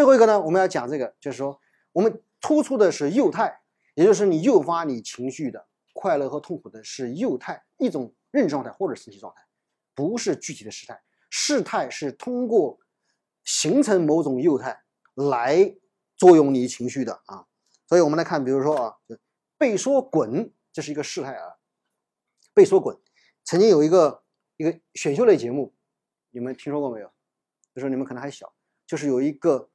[0.00, 1.60] 最后一个呢，我们要讲这个，就是说
[1.92, 3.60] 我们突出的是幼态，
[3.94, 9.42] 也就是你诱发你情绪的快乐和痛苦的是幼态，一种认知状态或者身体状态，
[9.94, 11.02] 不是具体的事态。
[11.28, 12.78] 事态是通过
[13.44, 14.82] 形成某种幼态
[15.12, 15.76] 来
[16.16, 17.44] 作用你情绪的啊。
[17.86, 18.96] 所以我们来看，比如说啊，
[19.58, 21.56] 被说滚，这是一个事态啊。
[22.54, 22.98] 被说滚，
[23.44, 24.22] 曾经有一个
[24.56, 25.74] 一个选秀类节目，
[26.30, 27.12] 你们听说过没有？
[27.74, 28.50] 就说你们可能还小，
[28.86, 29.69] 就是有一个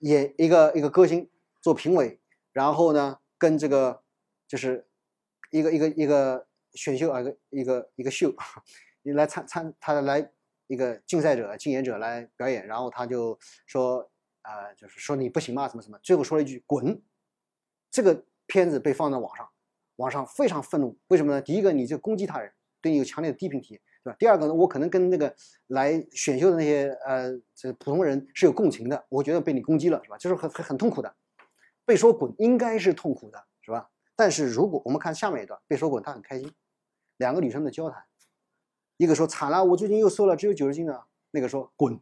[0.00, 2.20] 演一个一个歌星做评委，
[2.52, 4.02] 然后呢跟这个
[4.46, 4.86] 就是
[5.50, 8.34] 一个一个一个选秀啊，一个一个一个秀，
[9.02, 10.30] 你 来参参他来
[10.66, 14.10] 一个竞赛者竞演者来表演，然后他就说
[14.42, 17.02] 啊，就是说你不行嘛，什么什么，最后说了一句滚。
[17.90, 19.48] 这个片子被放在网上，
[19.96, 21.40] 网上非常愤怒，为什么呢？
[21.40, 24.16] 第一个，你这攻击他人，对你有强烈的低频体验，对吧？
[24.20, 25.34] 第二个呢，我可能跟那个
[25.66, 30.16] 来选秀的那些呃这普通人是有共情的，我觉得被你攻击了，是吧？
[30.16, 31.12] 就是很很很痛苦的，
[31.84, 33.90] 被说滚应该是痛苦的，是吧？
[34.14, 36.52] 但是如果我们看下面一段，被说滚他很开心，
[37.16, 38.04] 两个女生的交谈，
[38.96, 42.00] 一个说惨了，我最近又瘦了，只有九十斤了，那个说滚，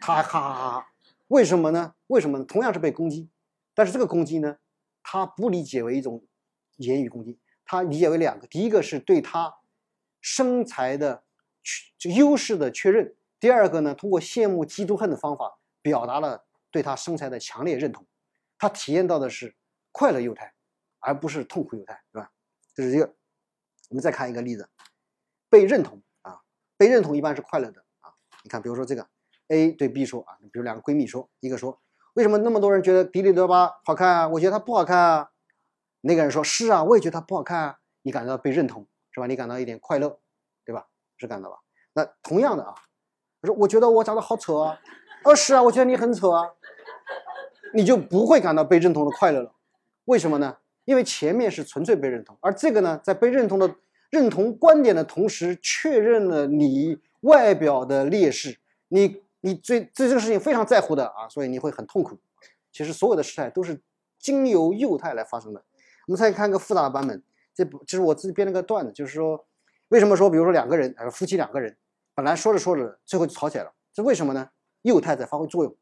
[0.00, 0.86] 他哈哈哈，
[1.28, 1.94] 为什么呢？
[2.06, 2.42] 为什么？
[2.44, 3.28] 同样是被攻击，
[3.74, 4.56] 但是这个攻击呢？
[5.02, 6.24] 他不理解为一种
[6.78, 9.54] 言语攻击，他理解为两个：第一个是对他
[10.20, 11.22] 身材的
[11.98, 13.06] 这优势的确认；
[13.38, 18.06] 第二个呢，通过羡慕、嫉妒、恨的方法，表达了对他身材的强烈认同。
[18.58, 19.56] 他体验到的是
[19.92, 20.54] 快乐犹太，
[20.98, 22.30] 而不是痛苦犹太，是吧？
[22.74, 23.14] 这是一个。
[23.88, 24.68] 我们再看一个例子：
[25.48, 26.40] 被认同啊，
[26.76, 28.12] 被认同一般是快乐的啊。
[28.44, 29.08] 你看，比如说这个
[29.48, 31.80] A 对 B 说啊，比如两个闺蜜说，一个说。
[32.14, 34.28] 为什么那么多人觉得迪丽热巴好看啊？
[34.28, 35.30] 我觉得她不好看啊。
[36.02, 38.86] 那个人说：“是啊，我也觉得她不好看啊。”你感觉到被认同
[39.20, 39.26] 是吧？
[39.26, 40.18] 你感到一点快乐，
[40.64, 40.86] 对吧？
[41.18, 41.58] 是感到吧？
[41.92, 42.74] 那同样的啊，
[43.42, 44.80] 我说我觉得我长得好丑啊。
[45.24, 46.48] 哦，是啊，我觉得你很丑啊。
[47.74, 49.52] 你就不会感到被认同的快乐了。
[50.06, 50.56] 为什么呢？
[50.86, 53.76] 因为前面是纯粹被认同，而这个呢，在被认同的
[54.10, 58.58] 认同观点的同时，确认了你外表的劣势。
[58.88, 59.22] 你。
[59.42, 62.18] 你对对这个事情非常在乎的啊，所以你会很痛苦。
[62.70, 63.80] 其实所有的事态都是
[64.18, 65.64] 经由幼态来发生的。
[66.06, 67.22] 我们再看个复杂的版本，
[67.60, 69.46] 这不这是我自己编了个段子，就是说
[69.88, 71.76] 为什么说，比如说两个人，呃，夫妻两个人
[72.14, 74.48] 本来说着说着最后就吵起来了，这为什么呢？
[74.80, 75.76] 幼态在发挥作用。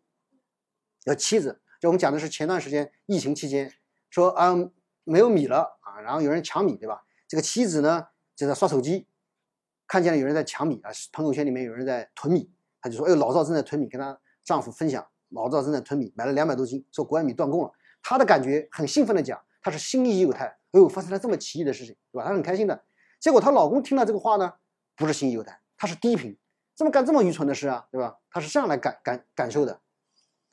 [1.04, 3.72] 有妻子，就我们讲的是前段时间疫情期间，
[4.10, 4.56] 说啊
[5.04, 7.04] 没有米了啊，然后有人抢米，对吧？
[7.28, 9.06] 这个妻子呢就在刷手机，
[9.86, 12.50] 看见了有人在抢米啊，朋友圈里面有人在囤米。
[12.80, 17.72] 她就说：“哎呦，老赵正在囤米，跟她丈夫分享，老赵正在囤米，买了两百多斤，说国外米断供了。
[18.02, 22.24] 她的感觉很兴奋的讲，她是心意幼态，哎呦，发生了这么奇异的事情，对吧？
[22.24, 22.84] 她很开心的。
[23.20, 24.54] 结果她老公听到这个话呢，
[24.96, 26.36] 不是心意幼态，他是低频，
[26.74, 28.18] 怎么干这么愚蠢的事啊，对吧？
[28.30, 29.80] 他是这样来感感感受的。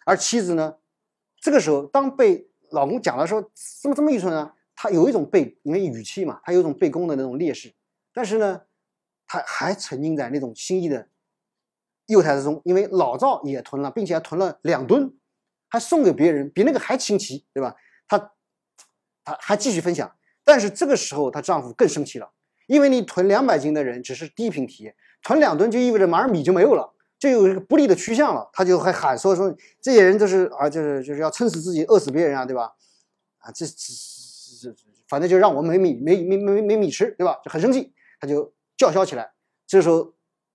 [0.06, 0.78] 而妻子呢，
[1.40, 3.42] 这个时候当被老公讲的时候，
[3.82, 4.54] 怎么这么愚蠢呢？
[4.76, 7.74] 她有一种被，因为语气嘛，她有一种被攻的那种劣势，
[8.14, 8.62] 但是呢，
[9.28, 11.08] 她还沉浸在那种心意的。”
[12.08, 15.12] 幼态之中，因为老赵也囤了，并且还囤了两吨，
[15.70, 17.76] 还送给别人，比那个还新奇，对吧？
[19.26, 20.10] 她，还继续分享。
[20.46, 22.32] 但是这个时候，她丈夫更生气了，
[22.68, 28.50] 因为你囤两百斤的人只是低频体验，囤两吨就意味着马上米就没有了，就有一个不利的趋向了。
[28.54, 32.72] 他就还喊说说这些人就是啊，就是就是要撑死自己，饿死别人啊，对吧？
[33.40, 33.74] 啊，这这
[34.62, 34.76] 这
[35.10, 37.40] 反正就让我没米没没没没米吃，对吧？
[37.44, 39.32] 就很生气，他就叫嚣起来。
[39.68, 40.14] 这时候，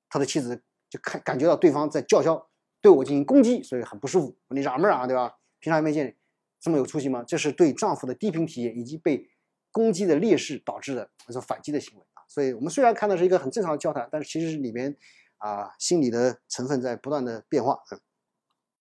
[0.08, 0.62] 他的妻子。
[0.90, 2.48] 就看感觉到对方在叫嚣，
[2.80, 4.36] 对我进行攻击，所以很不舒服。
[4.48, 5.36] 你嚷么啊，对吧？
[5.60, 6.12] 平常也没见你
[6.60, 7.24] 这么有出息吗？
[7.26, 9.28] 这是对丈夫的低频体验以及被
[9.70, 12.22] 攻击的劣势导致的那种反击的行为啊。
[12.28, 14.96] 所以我们虽然看到是一个很正常的交谈，但是其实里面
[15.38, 17.80] 啊心理的成分在不断的变化。
[17.90, 18.00] 嗯。